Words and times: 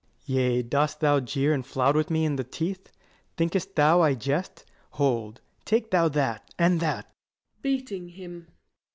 Ant. 0.01 0.17
S. 0.25 0.29
Yea, 0.29 0.61
dost 0.63 0.99
thou 0.99 1.19
jeer 1.19 1.53
and 1.53 1.63
flout 1.63 2.09
me 2.09 2.25
in 2.25 2.35
the 2.35 2.43
teeth? 2.43 2.91
Think'st 3.37 3.75
thou 3.75 4.01
I 4.01 4.15
jest? 4.15 4.65
Hold, 4.93 5.41
take 5.63 5.91
thou 5.91 6.09
that, 6.09 6.51
and 6.57 6.79
that. 6.79 7.11
[_Beating 7.63 8.09
him. 8.13 8.47